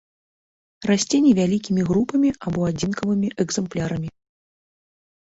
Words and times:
Расце 0.89 1.17
невялікімі 1.25 1.81
групамі 1.91 2.29
або 2.45 2.59
адзінкавымі 2.71 3.33
экземплярамі. 3.47 4.09